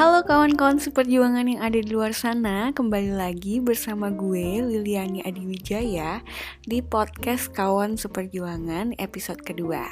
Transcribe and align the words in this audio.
Halo 0.00 0.24
kawan-kawan 0.24 0.80
seperjuangan 0.80 1.44
yang 1.44 1.60
ada 1.60 1.76
di 1.76 1.92
luar 1.92 2.16
sana, 2.16 2.72
kembali 2.72 3.20
lagi 3.20 3.60
bersama 3.60 4.08
gue 4.08 4.64
Liliani 4.64 5.20
Adiwijaya 5.20 6.24
di 6.64 6.80
podcast 6.80 7.52
Kawan 7.52 8.00
Seperjuangan 8.00 8.96
episode 8.96 9.44
kedua. 9.44 9.84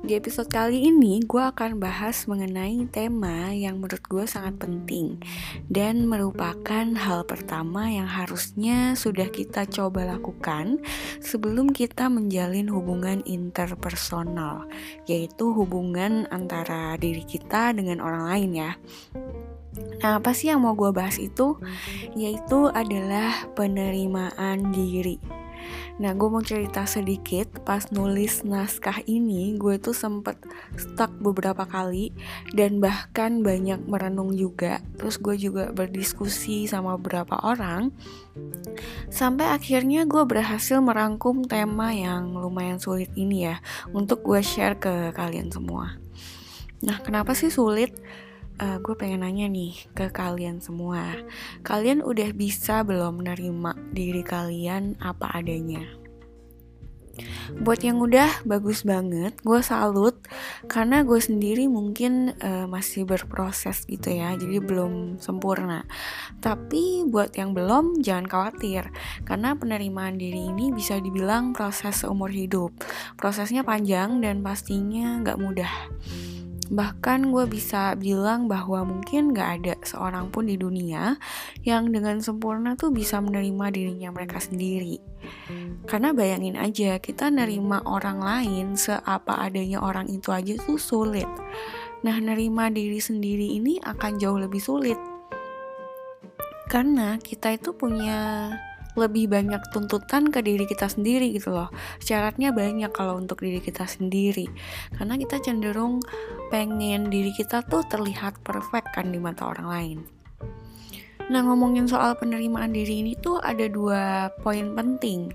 Di 0.00 0.16
episode 0.16 0.48
kali 0.48 0.88
ini 0.88 1.20
gue 1.20 1.44
akan 1.44 1.76
bahas 1.76 2.24
mengenai 2.24 2.88
tema 2.88 3.52
yang 3.52 3.84
menurut 3.84 4.00
gue 4.08 4.24
sangat 4.24 4.56
penting 4.56 5.20
dan 5.68 6.08
merupakan 6.08 6.88
hal 6.96 7.28
pertama 7.28 7.84
yang 7.92 8.08
harusnya 8.08 8.96
sudah 8.96 9.28
kita 9.28 9.68
coba 9.68 10.08
lakukan 10.08 10.80
sebelum 11.20 11.68
kita 11.76 12.08
menjalin 12.08 12.72
hubungan 12.72 13.20
interpersonal, 13.28 14.64
yaitu 15.04 15.52
hubungan 15.52 16.24
antara 16.32 16.96
diri 16.96 17.22
kita 17.28 17.76
dengan 17.76 18.00
orang 18.00 18.24
lain 18.24 18.50
ya. 18.56 18.72
Nah, 20.00 20.16
apa 20.16 20.32
sih 20.32 20.48
yang 20.48 20.64
mau 20.64 20.72
gue 20.72 20.96
bahas 20.96 21.20
itu? 21.20 21.60
Yaitu 22.16 22.72
adalah 22.72 23.52
penerimaan 23.52 24.72
diri. 24.72 25.39
Nah, 26.00 26.16
gue 26.16 26.28
mau 26.32 26.40
cerita 26.40 26.88
sedikit 26.88 27.60
pas 27.60 27.92
nulis 27.92 28.40
naskah 28.40 29.04
ini, 29.04 29.52
gue 29.60 29.76
tuh 29.76 29.92
sempet 29.92 30.40
stuck 30.80 31.12
beberapa 31.20 31.68
kali 31.68 32.16
dan 32.56 32.80
bahkan 32.80 33.44
banyak 33.44 33.84
merenung 33.84 34.32
juga. 34.32 34.80
Terus 34.96 35.20
gue 35.20 35.36
juga 35.36 35.68
berdiskusi 35.76 36.64
sama 36.64 36.96
beberapa 36.96 37.36
orang. 37.44 37.92
Sampai 39.12 39.52
akhirnya 39.52 40.08
gue 40.08 40.24
berhasil 40.24 40.80
merangkum 40.80 41.44
tema 41.44 41.92
yang 41.92 42.32
lumayan 42.32 42.80
sulit 42.80 43.12
ini 43.12 43.52
ya 43.52 43.60
untuk 43.92 44.24
gue 44.24 44.40
share 44.40 44.80
ke 44.80 45.12
kalian 45.12 45.52
semua. 45.52 46.00
Nah, 46.80 46.96
kenapa 47.04 47.36
sih 47.36 47.52
sulit? 47.52 47.92
Uh, 48.60 48.76
gue 48.78 48.94
pengen 48.94 49.24
nanya 49.24 49.48
nih 49.48 49.74
ke 49.96 50.12
kalian 50.12 50.60
semua. 50.60 51.16
Kalian 51.64 52.04
udah 52.04 52.30
bisa 52.36 52.84
belum 52.84 53.24
menerima 53.24 53.72
diri 53.96 54.22
kalian 54.22 55.00
apa 55.00 55.32
adanya? 55.34 55.82
Buat 57.60 57.84
yang 57.84 58.00
udah 58.00 58.48
bagus 58.48 58.80
banget, 58.86 59.36
gue 59.44 59.60
salut 59.60 60.16
karena 60.70 61.04
gue 61.04 61.20
sendiri 61.20 61.68
mungkin 61.68 62.32
uh, 62.40 62.64
masih 62.64 63.04
berproses 63.04 63.84
gitu 63.84 64.08
ya, 64.08 64.32
jadi 64.40 64.62
belum 64.62 65.20
sempurna. 65.20 65.84
Tapi 66.40 67.04
buat 67.04 67.36
yang 67.36 67.52
belum, 67.52 68.00
jangan 68.00 68.24
khawatir 68.24 68.88
karena 69.28 69.52
penerimaan 69.52 70.16
diri 70.16 70.48
ini 70.48 70.72
bisa 70.72 70.96
dibilang 70.96 71.52
proses 71.52 72.00
seumur 72.00 72.32
hidup. 72.32 72.72
Prosesnya 73.20 73.66
panjang 73.68 74.24
dan 74.24 74.40
pastinya 74.40 75.20
nggak 75.20 75.36
mudah. 75.36 75.72
Bahkan 76.70 77.34
gue 77.34 77.50
bisa 77.50 77.98
bilang 77.98 78.46
bahwa 78.46 78.86
mungkin 78.86 79.34
gak 79.34 79.50
ada 79.60 79.74
seorang 79.82 80.30
pun 80.30 80.46
di 80.46 80.54
dunia 80.54 81.18
yang 81.66 81.90
dengan 81.90 82.22
sempurna 82.22 82.78
tuh 82.78 82.94
bisa 82.94 83.18
menerima 83.18 83.66
dirinya 83.74 84.14
mereka 84.14 84.38
sendiri. 84.38 85.02
Karena 85.90 86.14
bayangin 86.14 86.54
aja, 86.54 87.02
kita 87.02 87.26
nerima 87.28 87.82
orang 87.82 88.22
lain 88.22 88.78
seapa 88.78 89.42
adanya 89.42 89.82
orang 89.82 90.06
itu 90.06 90.30
aja 90.30 90.54
tuh 90.62 90.78
sulit. 90.78 91.26
Nah, 92.06 92.16
nerima 92.22 92.70
diri 92.70 93.02
sendiri 93.02 93.58
ini 93.58 93.82
akan 93.82 94.22
jauh 94.22 94.38
lebih 94.38 94.62
sulit. 94.62 94.96
Karena 96.70 97.18
kita 97.18 97.58
itu 97.58 97.74
punya 97.74 98.54
lebih 98.98 99.30
banyak 99.30 99.62
tuntutan 99.70 100.30
ke 100.30 100.42
diri 100.42 100.66
kita 100.66 100.90
sendiri 100.90 101.30
gitu 101.34 101.54
loh. 101.54 101.70
Syaratnya 102.02 102.50
banyak 102.50 102.90
kalau 102.90 103.18
untuk 103.18 103.42
diri 103.42 103.62
kita 103.62 103.86
sendiri. 103.86 104.50
Karena 104.94 105.14
kita 105.14 105.38
cenderung 105.38 106.02
pengen 106.50 107.12
diri 107.12 107.30
kita 107.30 107.62
tuh 107.66 107.86
terlihat 107.86 108.42
perfect 108.42 108.94
kan 108.94 109.14
di 109.14 109.18
mata 109.22 109.46
orang 109.46 109.68
lain. 109.68 109.98
Nah 111.30 111.46
ngomongin 111.46 111.86
soal 111.86 112.18
penerimaan 112.18 112.74
diri 112.74 113.06
ini 113.06 113.14
tuh 113.14 113.38
ada 113.38 113.70
dua 113.70 114.34
poin 114.42 114.74
penting. 114.74 115.30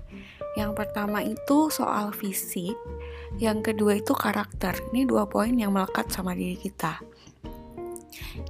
Yang 0.56 0.72
pertama 0.76 1.24
itu 1.24 1.68
soal 1.72 2.12
fisik 2.12 2.76
yang 3.40 3.64
kedua 3.64 4.00
itu 4.00 4.12
karakter. 4.12 4.76
Ini 4.92 5.08
dua 5.08 5.24
poin 5.24 5.52
yang 5.56 5.72
melekat 5.72 6.12
sama 6.12 6.36
diri 6.36 6.56
kita. 6.56 7.00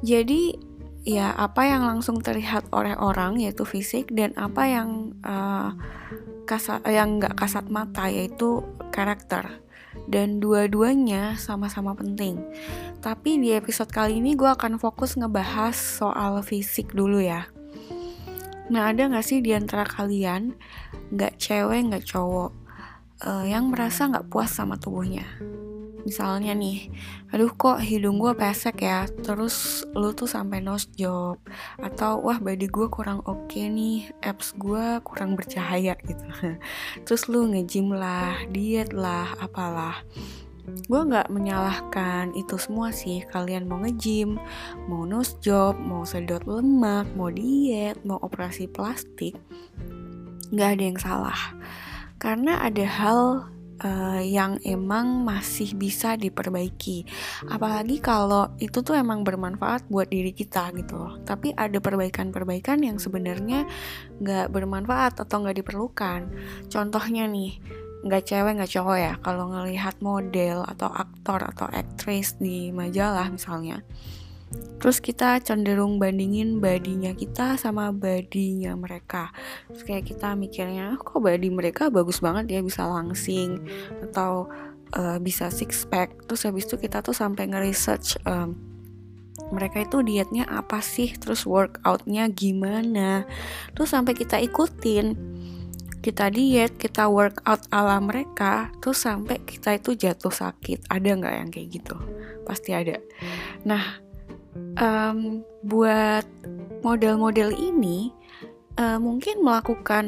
Jadi 0.03 0.66
ya 1.07 1.31
apa 1.39 1.71
yang 1.71 1.87
langsung 1.87 2.19
terlihat 2.19 2.67
oleh 2.75 2.99
orang 2.99 3.39
yaitu 3.39 3.63
fisik 3.63 4.11
dan 4.11 4.35
apa 4.35 4.67
yang 4.67 5.15
uh, 5.23 5.71
kasat 6.51 6.83
yang 6.91 7.23
nggak 7.23 7.39
kasat 7.39 7.71
mata 7.71 8.11
yaitu 8.11 8.67
karakter 8.91 9.63
dan 10.11 10.43
dua-duanya 10.43 11.39
sama-sama 11.39 11.95
penting. 11.95 12.43
Tapi 13.01 13.39
di 13.39 13.55
episode 13.55 13.89
kali 13.89 14.19
ini 14.19 14.35
gue 14.35 14.51
akan 14.51 14.83
fokus 14.83 15.15
ngebahas 15.15 15.79
soal 15.79 16.43
fisik 16.43 16.91
dulu 16.91 17.23
ya. 17.23 17.47
Nah 18.67 18.91
ada 18.91 19.07
nggak 19.07 19.27
sih 19.27 19.39
di 19.39 19.55
antara 19.55 19.87
kalian 19.87 20.59
nggak 21.15 21.39
cewek 21.39 21.87
nggak 21.87 22.03
cowok 22.03 22.51
uh, 23.23 23.47
yang 23.47 23.71
merasa 23.71 24.11
nggak 24.11 24.27
puas 24.27 24.51
sama 24.51 24.75
tubuhnya? 24.75 25.27
Misalnya 26.07 26.55
nih 26.55 26.87
aduh 27.35 27.51
kok 27.51 27.83
hidung 27.83 28.23
gue 28.23 28.31
pesek 28.39 28.87
ya 28.87 29.11
terus 29.27 29.83
lu 29.99 30.15
tuh 30.15 30.31
sampai 30.31 30.63
nose 30.63 30.87
job 30.95 31.43
atau 31.83 32.23
wah 32.23 32.39
body 32.39 32.71
gue 32.71 32.87
kurang 32.87 33.27
oke 33.27 33.51
okay 33.51 33.67
nih 33.67 34.07
apps 34.23 34.55
gue 34.55 35.03
kurang 35.03 35.35
bercahaya 35.35 35.99
gitu. 36.07 36.27
Terus 37.05 37.27
lu 37.27 37.51
ngejim 37.51 37.91
lah 37.91 38.39
diet 38.51 38.95
lah 38.95 39.35
apalah. 39.43 40.01
Gue 40.91 41.03
nggak 41.07 41.31
menyalahkan 41.31 42.35
itu 42.35 42.59
semua 42.59 42.91
sih 42.91 43.23
kalian 43.31 43.71
mau 43.71 43.79
ngejim 43.83 44.35
mau 44.91 45.07
nose 45.07 45.39
job 45.39 45.79
mau 45.79 46.03
sedot 46.03 46.43
lemak 46.43 47.07
mau 47.15 47.31
diet 47.31 48.03
mau 48.03 48.19
operasi 48.19 48.67
plastik 48.67 49.39
nggak 50.51 50.71
ada 50.79 50.83
yang 50.83 50.99
salah. 50.99 51.41
Karena 52.17 52.63
ada 52.63 52.85
hal 52.87 53.51
uh, 53.83 54.23
yang 54.23 54.57
emang 54.65 55.25
masih 55.25 55.77
bisa 55.77 56.17
diperbaiki. 56.17 57.05
Apalagi 57.51 58.01
kalau 58.01 58.53
itu 58.57 58.81
tuh 58.81 58.97
emang 58.97 59.27
bermanfaat 59.27 59.89
buat 59.91 60.09
diri 60.09 60.33
kita 60.33 60.73
gitu 60.77 60.97
loh. 60.97 61.21
Tapi 61.25 61.53
ada 61.53 61.77
perbaikan-perbaikan 61.81 62.81
yang 62.81 62.97
sebenarnya 62.97 63.69
nggak 64.21 64.53
bermanfaat 64.53 65.21
atau 65.21 65.37
nggak 65.45 65.61
diperlukan. 65.65 66.21
Contohnya 66.73 67.29
nih, 67.29 67.61
nggak 68.07 68.23
cewek 68.25 68.53
nggak 68.57 68.73
cowok 68.73 68.99
ya. 68.99 69.15
Kalau 69.21 69.45
ngelihat 69.53 70.01
model 70.01 70.65
atau 70.65 70.89
aktor 70.89 71.41
atau 71.43 71.67
aktris 71.69 72.39
di 72.41 72.71
majalah 72.73 73.29
misalnya 73.29 73.83
Terus 74.79 75.03
kita 75.03 75.43
cenderung 75.43 75.99
bandingin 75.99 76.63
badinya 76.63 77.11
kita 77.17 77.59
sama 77.59 77.91
badinya 77.91 78.79
mereka. 78.79 79.35
Terus 79.67 79.83
kayak 79.83 80.05
kita 80.07 80.39
mikirnya, 80.39 80.95
kok 81.03 81.19
badi 81.19 81.51
mereka 81.51 81.91
bagus 81.91 82.23
banget 82.23 82.59
ya 82.59 82.61
bisa 82.63 82.87
langsing 82.87 83.67
atau 84.11 84.47
uh, 84.95 85.19
bisa 85.19 85.51
six 85.51 85.83
pack. 85.89 86.15
Terus 86.31 86.47
habis 86.47 86.71
itu 86.71 86.79
kita 86.79 87.03
tuh 87.03 87.17
sampai 87.17 87.51
nge-research 87.51 88.23
um, 88.29 88.55
mereka 89.51 89.83
itu 89.83 90.01
dietnya 90.07 90.47
apa 90.47 90.79
sih, 90.79 91.13
terus 91.19 91.43
workoutnya 91.45 92.31
gimana. 92.31 93.27
Terus 93.75 93.91
sampai 93.91 94.15
kita 94.15 94.39
ikutin 94.39 95.37
kita 96.07 96.31
diet, 96.31 96.79
kita 96.79 97.11
workout 97.11 97.67
ala 97.75 97.99
mereka, 97.99 98.71
terus 98.79 99.03
sampai 99.03 99.43
kita 99.43 99.75
itu 99.75 99.99
jatuh 99.99 100.31
sakit. 100.31 100.87
Ada 100.87 101.19
nggak 101.19 101.35
yang 101.35 101.51
kayak 101.51 101.69
gitu? 101.83 101.99
Pasti 102.47 102.71
ada. 102.71 103.03
Nah, 103.67 104.06
um, 104.81 105.43
buat 105.65 106.25
model-model 106.85 107.53
ini 107.57 108.13
uh, 108.81 108.99
mungkin 109.01 109.43
melakukan 109.43 110.07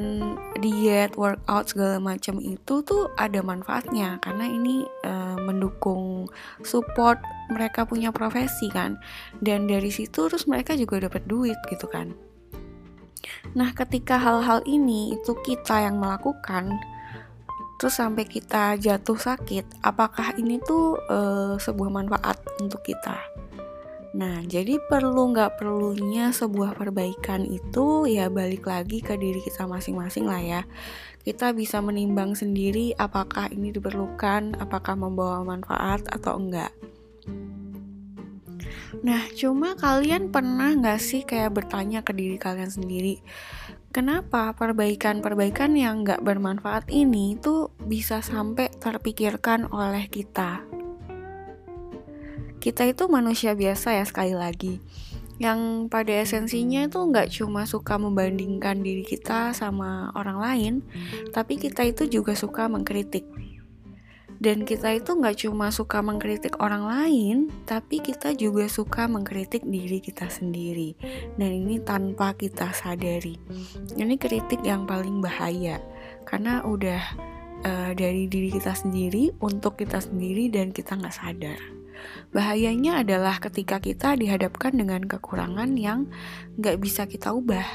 diet, 0.61 1.17
workout 1.17 1.73
segala 1.73 1.99
macam 1.99 2.39
itu 2.41 2.85
tuh 2.85 3.11
ada 3.17 3.41
manfaatnya 3.41 4.21
karena 4.23 4.47
ini 4.47 4.85
uh, 5.05 5.37
mendukung 5.41 6.29
support 6.63 7.19
mereka 7.49 7.89
punya 7.89 8.13
profesi 8.13 8.69
kan 8.69 9.01
dan 9.41 9.67
dari 9.67 9.89
situ 9.89 10.29
terus 10.29 10.45
mereka 10.45 10.77
juga 10.77 11.09
dapat 11.09 11.25
duit 11.25 11.57
gitu 11.73 11.89
kan. 11.89 12.13
Nah, 13.57 13.75
ketika 13.75 14.21
hal-hal 14.21 14.63
ini 14.69 15.17
itu 15.17 15.35
kita 15.43 15.83
yang 15.83 15.99
melakukan 15.99 16.79
terus 17.79 17.95
sampai 17.95 18.27
kita 18.27 18.75
jatuh 18.75 19.15
sakit, 19.15 19.87
apakah 19.87 20.35
ini 20.35 20.59
tuh 20.67 20.99
uh, 21.07 21.55
sebuah 21.59 21.91
manfaat 21.95 22.39
untuk 22.59 22.83
kita? 22.83 23.17
Nah, 24.19 24.43
jadi 24.43 24.83
perlu 24.83 25.31
nggak 25.31 25.63
perlunya 25.63 26.35
sebuah 26.35 26.75
perbaikan 26.75 27.47
itu 27.47 28.11
ya 28.11 28.27
balik 28.27 28.67
lagi 28.67 28.99
ke 28.99 29.15
diri 29.15 29.39
kita 29.39 29.71
masing-masing 29.71 30.27
lah 30.27 30.43
ya. 30.43 30.63
Kita 31.23 31.55
bisa 31.55 31.79
menimbang 31.79 32.35
sendiri 32.35 32.99
apakah 32.99 33.47
ini 33.55 33.71
diperlukan, 33.71 34.59
apakah 34.59 34.99
membawa 34.99 35.47
manfaat 35.47 36.03
atau 36.11 36.35
enggak. 36.35 36.75
Nah, 39.07 39.23
cuma 39.39 39.79
kalian 39.79 40.35
pernah 40.35 40.75
nggak 40.75 40.99
sih 40.99 41.23
kayak 41.23 41.55
bertanya 41.55 42.03
ke 42.03 42.11
diri 42.11 42.43
kalian 42.43 42.75
sendiri, 42.75 43.23
kenapa 43.95 44.51
perbaikan-perbaikan 44.59 45.79
yang 45.79 46.03
nggak 46.03 46.27
bermanfaat 46.27 46.91
ini 46.91 47.39
tuh 47.39 47.71
bisa 47.87 48.19
sampai 48.19 48.67
terpikirkan 48.83 49.71
oleh 49.71 50.11
kita? 50.11 50.78
Kita 52.59 52.87
itu 52.87 53.07
manusia 53.07 53.55
biasa 53.55 53.99
ya 53.99 54.05
sekali 54.05 54.35
lagi 54.35 54.83
yang 55.39 55.87
pada 55.87 56.11
esensinya 56.19 56.91
itu 56.91 56.99
nggak 56.99 57.31
cuma 57.31 57.63
suka 57.63 57.95
membandingkan 57.95 58.83
diri 58.83 59.07
kita 59.07 59.55
sama 59.55 60.11
orang 60.19 60.39
lain, 60.43 60.75
tapi 61.31 61.55
kita 61.55 61.87
itu 61.87 62.11
juga 62.11 62.35
suka 62.35 62.67
mengkritik. 62.67 63.23
Dan 64.39 64.63
kita 64.63 64.95
itu 64.95 65.19
nggak 65.19 65.47
cuma 65.47 65.71
suka 65.75 65.99
mengkritik 66.03 66.59
orang 66.63 66.87
lain, 66.87 67.37
tapi 67.67 68.03
kita 68.03 68.35
juga 68.35 68.67
suka 68.71 69.07
mengkritik 69.11 69.67
diri 69.67 69.99
kita 70.03 70.31
sendiri. 70.31 70.95
Dan 71.39 71.55
ini 71.55 71.83
tanpa 71.83 72.35
kita 72.35 72.71
sadari. 72.75 73.39
Ini 73.95 74.15
kritik 74.19 74.63
yang 74.63 74.91
paling 74.91 75.23
bahaya, 75.23 75.79
karena 76.27 76.67
udah 76.67 77.03
uh, 77.63 77.91
dari 77.95 78.27
diri 78.27 78.51
kita 78.51 78.75
sendiri 78.75 79.35
untuk 79.39 79.79
kita 79.79 80.03
sendiri 80.03 80.51
dan 80.51 80.75
kita 80.75 80.99
nggak 80.99 81.15
sadar. 81.15 81.78
Bahayanya 82.31 83.01
adalah 83.03 83.41
ketika 83.41 83.81
kita 83.81 84.15
dihadapkan 84.19 84.77
dengan 84.77 85.07
kekurangan 85.07 85.75
yang 85.79 86.11
nggak 86.61 86.77
bisa 86.79 87.09
kita 87.09 87.33
ubah. 87.33 87.67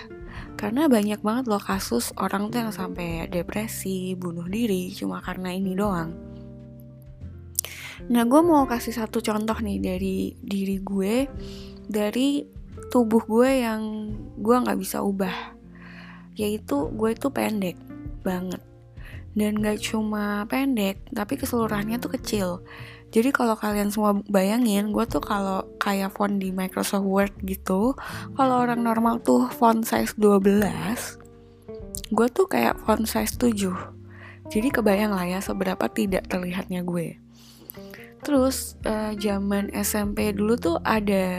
Karena 0.54 0.86
banyak 0.86 1.20
banget 1.26 1.46
loh 1.50 1.62
kasus 1.62 2.14
orang 2.18 2.54
tuh 2.54 2.66
yang 2.66 2.74
sampai 2.74 3.26
depresi, 3.28 4.14
bunuh 4.14 4.46
diri 4.46 4.94
cuma 4.94 5.20
karena 5.20 5.52
ini 5.54 5.74
doang. 5.74 6.14
Nah, 8.04 8.24
gue 8.28 8.42
mau 8.44 8.68
kasih 8.68 8.94
satu 8.94 9.24
contoh 9.24 9.56
nih 9.64 9.80
dari 9.80 10.36
diri 10.44 10.78
gue, 10.84 11.16
dari 11.88 12.44
tubuh 12.92 13.24
gue 13.24 13.64
yang 13.64 14.12
gue 14.38 14.56
nggak 14.60 14.80
bisa 14.80 15.00
ubah, 15.00 15.56
yaitu 16.36 16.90
gue 16.94 17.10
itu 17.16 17.28
pendek 17.32 17.78
banget. 18.26 18.62
Dan 19.34 19.66
gak 19.66 19.82
cuma 19.82 20.46
pendek, 20.46 21.10
tapi 21.10 21.42
keseluruhannya 21.42 21.98
tuh 21.98 22.14
kecil. 22.14 22.62
Jadi 23.14 23.30
kalau 23.30 23.54
kalian 23.54 23.94
semua 23.94 24.18
bayangin, 24.26 24.90
gue 24.90 25.06
tuh 25.06 25.22
kalau 25.22 25.62
kayak 25.78 26.18
font 26.18 26.42
di 26.42 26.50
Microsoft 26.50 27.06
Word 27.06 27.34
gitu, 27.46 27.94
kalau 28.34 28.66
orang 28.66 28.82
normal 28.82 29.22
tuh 29.22 29.46
font 29.54 29.86
size 29.86 30.18
12, 30.18 30.58
gue 32.10 32.28
tuh 32.34 32.46
kayak 32.50 32.82
font 32.82 33.06
size 33.06 33.38
7. 33.38 33.70
Jadi 34.50 34.68
kebayang 34.74 35.14
lah 35.14 35.30
ya 35.30 35.40
seberapa 35.46 35.86
tidak 35.94 36.26
terlihatnya 36.26 36.82
gue. 36.82 37.22
Terus 38.26 38.82
uh, 38.90 39.14
zaman 39.14 39.70
SMP 39.78 40.34
dulu 40.34 40.58
tuh 40.58 40.78
ada 40.82 41.30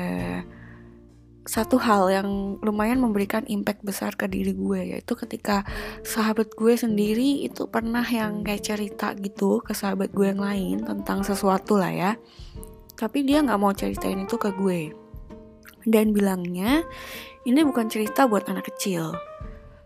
satu 1.45 1.77
hal 1.77 2.09
yang 2.09 2.29
lumayan 2.65 3.05
memberikan 3.05 3.45
impact 3.45 3.85
besar 3.85 4.17
ke 4.17 4.25
diri 4.25 4.57
gue 4.57 4.97
yaitu 4.97 5.13
ketika 5.13 5.61
sahabat 6.01 6.49
gue 6.57 6.73
sendiri 6.73 7.45
itu 7.45 7.69
pernah 7.69 8.05
yang 8.05 8.41
kayak 8.41 8.65
cerita 8.65 9.13
gitu 9.21 9.61
ke 9.61 9.77
sahabat 9.77 10.09
gue 10.17 10.33
yang 10.33 10.41
lain 10.41 10.85
tentang 10.89 11.21
sesuatu 11.21 11.77
lah 11.77 11.93
ya. 11.93 12.13
Tapi 12.97 13.29
dia 13.29 13.45
nggak 13.45 13.61
mau 13.61 13.77
ceritain 13.77 14.25
itu 14.25 14.41
ke 14.41 14.57
gue. 14.57 14.97
Dan 15.85 16.17
bilangnya 16.17 16.81
ini 17.45 17.61
bukan 17.61 17.93
cerita 17.93 18.25
buat 18.25 18.49
anak 18.49 18.73
kecil 18.73 19.13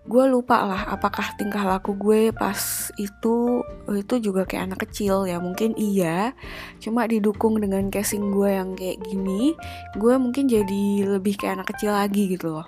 gue 0.08 0.24
lupa 0.24 0.64
lah 0.64 0.82
apakah 0.88 1.36
tingkah 1.36 1.60
laku 1.68 1.92
gue 1.92 2.32
pas 2.32 2.56
itu 2.96 3.60
itu 3.92 4.14
juga 4.24 4.48
kayak 4.48 4.72
anak 4.72 4.80
kecil 4.88 5.28
ya. 5.28 5.36
Mungkin 5.36 5.76
iya 5.76 6.32
cuma 6.80 7.04
didukung 7.04 7.60
dengan 7.60 7.92
casing 7.92 8.32
gue 8.32 8.50
yang 8.56 8.72
kayak 8.72 9.04
gini 9.04 9.52
gue 10.00 10.14
mungkin 10.16 10.48
jadi 10.48 10.84
lebih 11.20 11.36
kayak 11.36 11.60
anak 11.60 11.68
kecil 11.76 11.92
lagi 11.92 12.32
gitu 12.32 12.56
loh. 12.56 12.66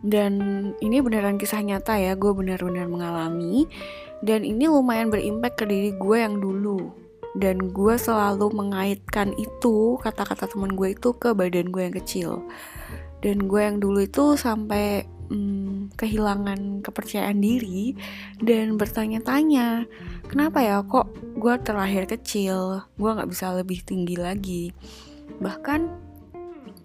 Dan 0.00 0.32
ini 0.80 1.04
beneran 1.04 1.36
kisah 1.36 1.60
nyata 1.60 2.00
ya 2.00 2.16
gue 2.16 2.32
benar-benar 2.32 2.88
mengalami. 2.88 3.68
Dan 4.24 4.44
ini 4.44 4.68
lumayan 4.68 5.12
berimpact 5.12 5.60
ke 5.60 5.64
diri 5.68 5.92
gue 5.96 6.16
yang 6.16 6.40
dulu. 6.40 6.92
Dan 7.36 7.70
gue 7.70 7.94
selalu 8.00 8.52
mengaitkan 8.52 9.36
itu 9.36 10.00
kata-kata 10.00 10.48
teman 10.48 10.72
gue 10.72 10.96
itu 10.96 11.12
ke 11.16 11.36
badan 11.36 11.68
gue 11.68 11.82
yang 11.84 11.96
kecil. 11.96 12.30
Dan 13.20 13.44
gue 13.44 13.60
yang 13.60 13.76
dulu 13.76 14.00
itu 14.04 14.40
sampai 14.40 15.04
hmm, 15.30 15.94
kehilangan 15.94 16.82
kepercayaan 16.82 17.38
diri 17.38 17.94
dan 18.42 18.74
bertanya-tanya 18.76 19.86
kenapa 20.26 20.60
ya? 20.60 20.82
Kok 20.82 21.38
gue 21.38 21.54
terlahir 21.62 22.04
kecil 22.10 22.84
gue 22.98 23.10
nggak 23.10 23.30
bisa 23.30 23.54
lebih 23.54 23.80
tinggi 23.86 24.18
lagi? 24.18 24.74
Bahkan 25.38 25.80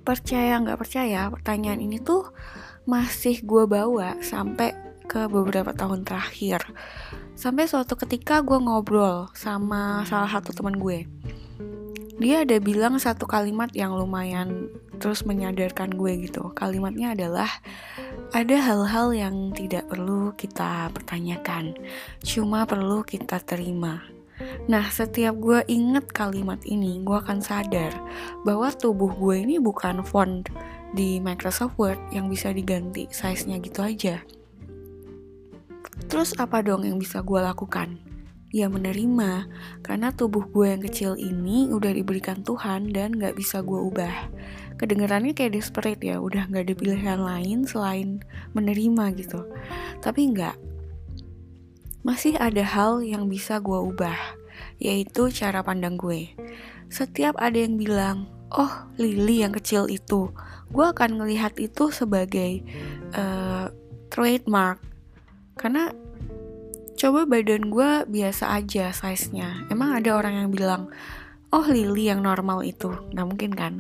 percaya 0.06 0.62
nggak 0.62 0.80
percaya? 0.80 1.28
Pertanyaan 1.34 1.82
ini 1.82 1.98
tuh 2.00 2.30
masih 2.86 3.42
gue 3.42 3.66
bawa 3.66 4.22
sampai 4.22 4.78
ke 5.06 5.26
beberapa 5.30 5.74
tahun 5.74 6.06
terakhir. 6.06 6.66
Sampai 7.36 7.68
suatu 7.68 7.98
ketika 7.98 8.42
gue 8.42 8.58
ngobrol 8.58 9.30
sama 9.36 10.06
salah 10.08 10.30
satu 10.30 10.54
teman 10.54 10.78
gue. 10.78 11.10
Dia 12.16 12.48
ada 12.48 12.56
bilang 12.64 12.96
satu 12.96 13.28
kalimat 13.28 13.76
yang 13.76 13.92
lumayan 13.92 14.72
terus 14.98 15.28
menyadarkan 15.28 15.94
gue 15.94 16.28
gitu 16.28 16.52
kalimatnya 16.56 17.14
adalah 17.14 17.50
ada 18.34 18.58
hal-hal 18.58 19.12
yang 19.16 19.54
tidak 19.54 19.88
perlu 19.92 20.34
kita 20.36 20.90
pertanyakan 20.92 21.78
cuma 22.24 22.66
perlu 22.66 23.06
kita 23.06 23.40
terima 23.44 24.02
Nah, 24.68 24.92
setiap 24.92 25.40
gue 25.40 25.64
inget 25.72 26.12
kalimat 26.12 26.60
ini, 26.68 27.00
gue 27.08 27.16
akan 27.16 27.40
sadar 27.40 27.96
bahwa 28.44 28.68
tubuh 28.76 29.08
gue 29.16 29.48
ini 29.48 29.64
bukan 29.64 30.04
font 30.04 30.44
di 30.92 31.24
Microsoft 31.24 31.80
Word 31.80 32.00
yang 32.12 32.28
bisa 32.28 32.52
diganti 32.52 33.08
size-nya 33.08 33.64
gitu 33.64 33.80
aja. 33.80 34.20
Terus 36.12 36.36
apa 36.36 36.60
dong 36.60 36.84
yang 36.84 37.00
bisa 37.00 37.24
gue 37.24 37.40
lakukan? 37.40 37.96
Ya 38.56 38.72
menerima 38.72 39.52
karena 39.84 40.16
tubuh 40.16 40.48
gue 40.48 40.72
yang 40.72 40.80
kecil 40.80 41.20
ini 41.20 41.68
udah 41.68 41.92
diberikan 41.92 42.40
Tuhan 42.40 42.96
dan 42.96 43.20
gak 43.20 43.36
bisa 43.36 43.60
gue 43.60 43.76
ubah. 43.76 44.32
Kedengarannya 44.80 45.36
kayak 45.36 45.60
desperate 45.60 46.00
ya 46.00 46.24
udah 46.24 46.48
gak 46.48 46.72
ada 46.72 46.76
pilihan 46.80 47.20
lain 47.20 47.68
selain 47.68 48.24
menerima 48.56 49.12
gitu. 49.20 49.44
Tapi 50.00 50.32
nggak. 50.32 50.56
Masih 52.08 52.40
ada 52.40 52.64
hal 52.64 53.04
yang 53.04 53.28
bisa 53.28 53.60
gue 53.60 53.76
ubah 53.76 54.16
yaitu 54.80 55.28
cara 55.36 55.60
pandang 55.60 56.00
gue. 56.00 56.32
Setiap 56.88 57.36
ada 57.36 57.60
yang 57.60 57.76
bilang 57.76 58.32
oh 58.56 58.88
Lily 58.96 59.44
yang 59.44 59.52
kecil 59.52 59.92
itu 59.92 60.32
gue 60.72 60.86
akan 60.96 61.20
melihat 61.20 61.52
itu 61.60 61.92
sebagai 61.92 62.64
uh, 63.20 63.68
trademark. 64.08 64.80
Karena 65.60 65.92
coba 66.96 67.28
badan 67.28 67.68
gue 67.70 68.08
biasa 68.08 68.56
aja 68.56 68.96
size-nya. 68.96 69.68
Emang 69.68 69.96
ada 69.96 70.16
orang 70.16 70.42
yang 70.42 70.50
bilang 70.52 70.82
oh 71.52 71.66
Lily 71.68 72.08
yang 72.10 72.24
normal 72.24 72.64
itu. 72.64 72.92
Nggak 73.12 73.28
mungkin 73.28 73.52
kan? 73.54 73.74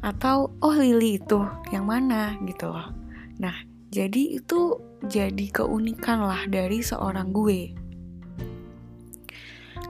Atau 0.00 0.52
oh 0.64 0.74
Lily 0.74 1.20
itu 1.20 1.44
yang 1.70 1.88
mana? 1.88 2.36
Gitu 2.42 2.68
loh. 2.68 2.88
Nah 3.38 3.54
jadi 3.92 4.40
itu 4.40 4.80
jadi 5.04 5.46
keunikan 5.52 6.24
lah 6.24 6.48
dari 6.48 6.80
seorang 6.80 7.30
gue 7.30 7.83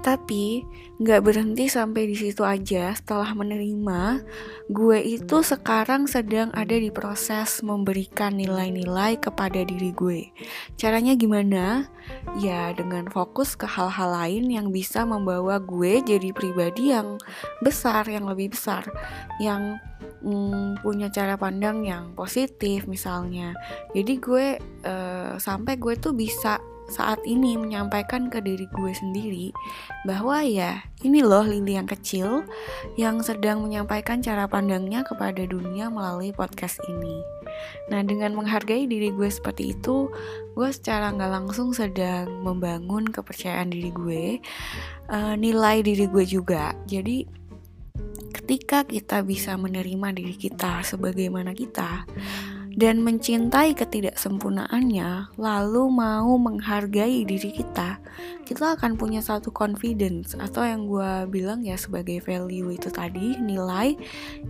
tapi 0.04 0.68
nggak 1.00 1.24
berhenti 1.24 1.64
sampai 1.64 2.12
di 2.12 2.12
situ 2.12 2.44
aja. 2.44 2.92
Setelah 2.92 3.32
menerima, 3.32 4.20
gue 4.68 4.98
itu 5.00 5.40
sekarang 5.40 6.04
sedang 6.04 6.52
ada 6.52 6.76
di 6.76 6.92
proses 6.92 7.64
memberikan 7.64 8.36
nilai-nilai 8.36 9.16
kepada 9.16 9.64
diri 9.64 9.96
gue. 9.96 10.28
Caranya 10.76 11.16
gimana? 11.16 11.88
Ya 12.36 12.76
dengan 12.76 13.08
fokus 13.08 13.56
ke 13.56 13.64
hal-hal 13.64 14.12
lain 14.12 14.52
yang 14.52 14.68
bisa 14.68 15.08
membawa 15.08 15.56
gue 15.56 16.04
jadi 16.04 16.30
pribadi 16.36 16.92
yang 16.92 17.16
besar, 17.64 18.04
yang 18.04 18.28
lebih 18.28 18.52
besar, 18.52 18.84
yang 19.40 19.80
hmm, 20.20 20.84
punya 20.84 21.08
cara 21.08 21.40
pandang 21.40 21.80
yang 21.80 22.12
positif 22.12 22.84
misalnya. 22.84 23.56
Jadi 23.96 24.20
gue 24.20 24.60
uh, 24.84 25.40
sampai 25.40 25.80
gue 25.80 25.96
tuh 25.96 26.12
bisa 26.12 26.60
saat 26.88 27.20
ini 27.24 27.56
menyampaikan 27.56 28.28
ke 28.28 28.44
diri 28.44 28.68
gue 28.68 28.92
sendiri 28.92 29.48
bahwa 30.04 30.44
ya 30.44 30.84
ini 31.00 31.24
loh 31.24 31.44
Lili 31.44 31.80
yang 31.80 31.88
kecil 31.88 32.44
yang 33.00 33.24
sedang 33.24 33.64
menyampaikan 33.64 34.20
cara 34.20 34.44
pandangnya 34.44 35.00
kepada 35.04 35.48
dunia 35.48 35.88
melalui 35.88 36.30
podcast 36.36 36.76
ini. 36.88 37.24
Nah 37.88 38.04
dengan 38.04 38.36
menghargai 38.36 38.84
diri 38.84 39.08
gue 39.12 39.28
seperti 39.32 39.72
itu, 39.72 40.12
gue 40.52 40.68
secara 40.72 41.12
nggak 41.12 41.32
langsung 41.32 41.72
sedang 41.72 42.28
membangun 42.44 43.08
kepercayaan 43.08 43.72
diri 43.72 43.90
gue, 43.94 44.24
uh, 45.08 45.34
nilai 45.40 45.80
diri 45.80 46.04
gue 46.04 46.24
juga. 46.28 46.76
Jadi 46.84 47.44
ketika 48.34 48.84
kita 48.84 49.24
bisa 49.24 49.56
menerima 49.56 50.12
diri 50.12 50.36
kita 50.36 50.84
sebagaimana 50.84 51.56
kita 51.56 52.04
dan 52.74 53.06
mencintai 53.06 53.74
ketidaksempurnaannya, 53.78 55.34
lalu 55.38 55.82
mau 55.90 56.34
menghargai 56.38 57.22
diri 57.22 57.50
kita, 57.54 58.02
kita 58.44 58.74
akan 58.76 58.98
punya 58.98 59.22
satu 59.22 59.54
confidence 59.54 60.34
atau 60.34 60.66
yang 60.66 60.90
gue 60.90 61.30
bilang 61.30 61.62
ya 61.62 61.78
sebagai 61.78 62.20
value 62.20 62.74
itu 62.74 62.90
tadi 62.90 63.38
nilai 63.38 63.96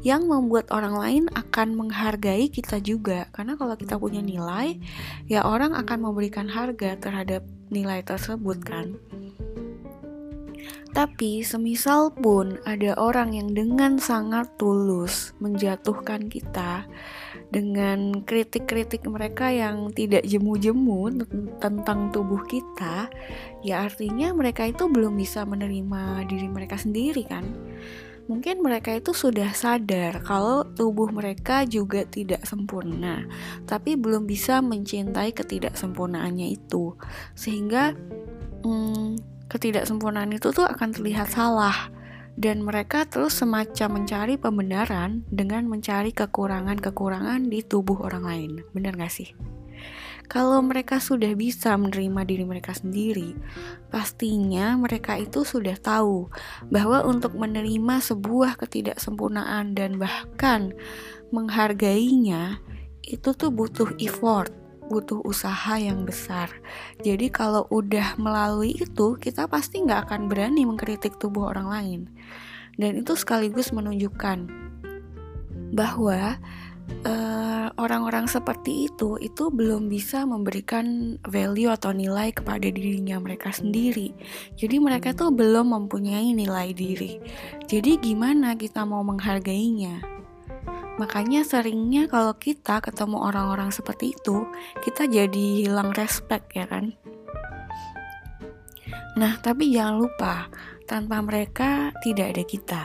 yang 0.02 0.26
membuat 0.26 0.72
orang 0.72 0.96
lain 0.96 1.24
akan 1.36 1.76
menghargai 1.76 2.48
kita 2.48 2.80
juga. 2.80 3.28
Karena 3.30 3.54
kalau 3.54 3.76
kita 3.76 4.00
punya 4.00 4.24
nilai, 4.24 4.80
ya 5.28 5.44
orang 5.44 5.76
akan 5.76 6.10
memberikan 6.10 6.48
harga 6.48 6.96
terhadap 6.98 7.44
nilai 7.68 8.00
tersebut 8.02 8.58
kan. 8.64 8.96
Tapi 10.94 11.42
semisal 11.42 12.14
pun 12.14 12.62
ada 12.62 12.94
orang 12.94 13.34
yang 13.34 13.50
dengan 13.50 13.98
sangat 13.98 14.46
tulus 14.62 15.34
menjatuhkan 15.42 16.30
kita 16.30 16.86
dengan 17.54 18.26
kritik-kritik 18.26 19.06
mereka 19.06 19.46
yang 19.54 19.94
tidak 19.94 20.26
jemu-jemu 20.26 21.22
tentang 21.62 22.10
tubuh 22.10 22.42
kita, 22.50 23.06
ya 23.62 23.86
artinya 23.86 24.34
mereka 24.34 24.66
itu 24.66 24.90
belum 24.90 25.14
bisa 25.14 25.46
menerima 25.46 26.26
diri 26.26 26.50
mereka 26.50 26.74
sendiri 26.74 27.22
kan. 27.22 27.46
Mungkin 28.26 28.58
mereka 28.58 28.90
itu 28.90 29.14
sudah 29.14 29.54
sadar 29.54 30.24
kalau 30.26 30.66
tubuh 30.74 31.14
mereka 31.14 31.62
juga 31.62 32.02
tidak 32.08 32.42
sempurna, 32.42 33.22
tapi 33.70 33.94
belum 33.94 34.26
bisa 34.26 34.58
mencintai 34.58 35.30
ketidaksempurnaannya 35.30 36.58
itu. 36.58 36.98
Sehingga 37.38 37.94
hmm, 38.66 39.22
ketidaksempurnaan 39.46 40.34
itu 40.34 40.50
tuh 40.50 40.66
akan 40.66 40.90
terlihat 40.90 41.30
salah 41.30 41.92
dan 42.34 42.66
mereka 42.66 43.06
terus 43.06 43.38
semacam 43.38 44.02
mencari 44.02 44.34
pembenaran 44.34 45.22
dengan 45.30 45.70
mencari 45.70 46.10
kekurangan-kekurangan 46.10 47.46
di 47.46 47.62
tubuh 47.62 48.02
orang 48.02 48.24
lain. 48.26 48.50
Benar 48.74 48.98
gak 48.98 49.14
sih? 49.14 49.30
Kalau 50.24 50.64
mereka 50.64 51.04
sudah 51.04 51.36
bisa 51.36 51.76
menerima 51.76 52.24
diri 52.24 52.44
mereka 52.48 52.72
sendiri, 52.72 53.36
pastinya 53.92 54.72
mereka 54.80 55.20
itu 55.20 55.44
sudah 55.44 55.76
tahu 55.76 56.32
bahwa 56.72 57.04
untuk 57.04 57.36
menerima 57.36 58.00
sebuah 58.00 58.56
ketidaksempurnaan 58.56 59.76
dan 59.76 60.00
bahkan 60.00 60.72
menghargainya 61.28 62.64
itu 63.04 63.36
tuh 63.36 63.52
butuh 63.52 63.92
effort 64.00 64.63
butuh 64.88 65.20
usaha 65.24 65.76
yang 65.80 66.04
besar. 66.04 66.52
Jadi 67.00 67.32
kalau 67.32 67.66
udah 67.72 68.16
melalui 68.20 68.76
itu, 68.76 69.16
kita 69.16 69.48
pasti 69.48 69.80
nggak 69.80 70.10
akan 70.10 70.28
berani 70.28 70.68
mengkritik 70.68 71.16
tubuh 71.16 71.50
orang 71.52 71.68
lain. 71.68 72.00
Dan 72.74 72.98
itu 72.98 73.14
sekaligus 73.14 73.70
menunjukkan 73.70 74.50
bahwa 75.74 76.38
eh, 77.06 77.66
orang-orang 77.80 78.30
seperti 78.30 78.90
itu 78.90 79.16
itu 79.18 79.50
belum 79.50 79.90
bisa 79.90 80.22
memberikan 80.28 81.16
value 81.26 81.70
atau 81.70 81.90
nilai 81.90 82.30
kepada 82.30 82.66
dirinya 82.70 83.18
mereka 83.18 83.50
sendiri. 83.50 84.14
Jadi 84.58 84.76
mereka 84.78 85.14
tuh 85.16 85.34
belum 85.34 85.74
mempunyai 85.74 86.34
nilai 86.34 86.70
diri. 86.74 87.18
Jadi 87.66 87.98
gimana 87.98 88.54
kita 88.54 88.86
mau 88.86 89.02
menghargainya? 89.02 90.13
Makanya 90.94 91.42
seringnya 91.42 92.06
kalau 92.06 92.38
kita 92.38 92.78
ketemu 92.78 93.18
orang-orang 93.18 93.74
seperti 93.74 94.14
itu, 94.14 94.46
kita 94.86 95.10
jadi 95.10 95.46
hilang 95.66 95.90
respect 95.98 96.54
ya 96.54 96.70
kan. 96.70 96.94
Nah, 99.14 99.38
tapi 99.42 99.70
jangan 99.70 100.02
lupa, 100.02 100.50
tanpa 100.86 101.22
mereka 101.22 101.90
tidak 102.02 102.34
ada 102.34 102.44
kita. 102.46 102.84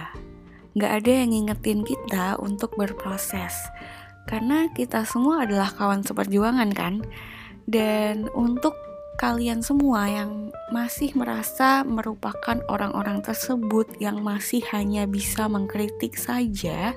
Nggak 0.78 0.92
ada 1.02 1.12
yang 1.12 1.30
ngingetin 1.34 1.82
kita 1.82 2.38
untuk 2.42 2.74
berproses. 2.78 3.54
Karena 4.30 4.70
kita 4.74 5.06
semua 5.10 5.46
adalah 5.46 5.74
kawan 5.74 6.06
seperjuangan 6.06 6.70
kan. 6.74 7.02
Dan 7.70 8.30
untuk 8.34 8.78
kalian 9.18 9.60
semua 9.66 10.06
yang 10.10 10.54
masih 10.70 11.12
merasa 11.18 11.82
merupakan 11.84 12.62
orang-orang 12.70 13.20
tersebut 13.20 13.90
yang 14.00 14.22
masih 14.22 14.62
hanya 14.70 15.10
bisa 15.10 15.50
mengkritik 15.50 16.16
saja, 16.16 16.94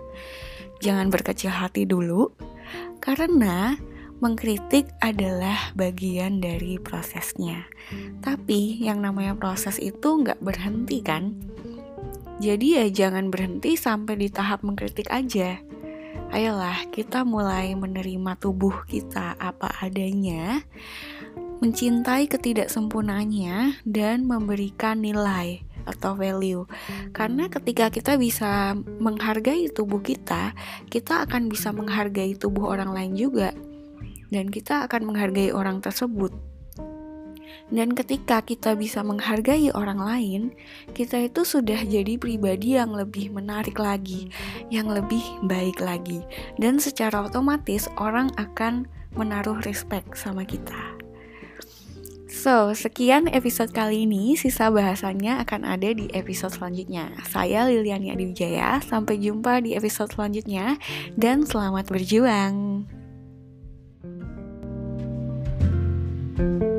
jangan 0.83 1.09
berkecil 1.15 1.55
hati 1.55 1.87
dulu, 1.87 2.35
karena 2.99 3.79
mengkritik 4.19 4.91
adalah 4.99 5.75
bagian 5.79 6.43
dari 6.43 6.79
prosesnya. 6.83 7.67
Tapi 8.23 8.83
yang 8.83 9.03
namanya 9.03 9.39
proses 9.39 9.79
itu 9.79 10.23
nggak 10.23 10.43
berhenti 10.43 10.99
kan? 11.03 11.39
Jadi 12.43 12.83
ya 12.83 12.87
jangan 12.91 13.31
berhenti 13.31 13.79
sampai 13.79 14.19
di 14.19 14.27
tahap 14.27 14.67
mengkritik 14.67 15.07
aja. 15.15 15.63
Ayolah 16.35 16.91
kita 16.91 17.23
mulai 17.23 17.75
menerima 17.79 18.35
tubuh 18.43 18.83
kita 18.91 19.39
apa 19.39 19.71
adanya, 19.79 20.67
mencintai 21.63 22.27
ketidaksempurnaannya, 22.27 23.87
dan 23.87 24.27
memberikan 24.27 25.03
nilai 25.03 25.63
atau 25.85 26.15
value. 26.19 26.67
Karena 27.11 27.47
ketika 27.49 27.89
kita 27.89 28.19
bisa 28.19 28.75
menghargai 28.99 29.69
tubuh 29.71 30.01
kita, 30.01 30.55
kita 30.89 31.27
akan 31.29 31.49
bisa 31.49 31.71
menghargai 31.71 32.35
tubuh 32.35 32.73
orang 32.73 32.93
lain 32.93 33.13
juga. 33.15 33.51
Dan 34.33 34.49
kita 34.49 34.89
akan 34.89 35.13
menghargai 35.13 35.53
orang 35.53 35.85
tersebut. 35.85 36.33
Dan 37.73 37.97
ketika 37.97 38.45
kita 38.45 38.77
bisa 38.77 39.01
menghargai 39.01 39.73
orang 39.73 39.97
lain, 39.97 40.43
kita 40.93 41.25
itu 41.25 41.41
sudah 41.41 41.81
jadi 41.89 42.21
pribadi 42.21 42.77
yang 42.77 42.93
lebih 42.93 43.33
menarik 43.33 43.81
lagi, 43.81 44.29
yang 44.69 44.93
lebih 44.93 45.25
baik 45.49 45.81
lagi. 45.81 46.21
Dan 46.61 46.77
secara 46.77 47.25
otomatis 47.25 47.89
orang 47.97 48.29
akan 48.37 48.85
menaruh 49.17 49.57
respect 49.65 50.21
sama 50.21 50.45
kita. 50.45 50.92
So, 52.43 52.75
sekian 52.75 53.31
episode 53.31 53.71
kali 53.71 54.03
ini. 54.03 54.35
Sisa 54.35 54.67
bahasannya 54.67 55.39
akan 55.47 55.63
ada 55.63 55.95
di 55.95 56.11
episode 56.11 56.51
selanjutnya. 56.51 57.15
Saya 57.31 57.71
Liliani 57.71 58.11
Adiwijaya. 58.11 58.83
Sampai 58.83 59.23
jumpa 59.23 59.63
di 59.63 59.79
episode 59.79 60.11
selanjutnya 60.11 60.75
dan 61.15 61.47
selamat 61.47 61.87
berjuang. 61.87 62.83
thank 66.43 66.63
you 66.65 66.72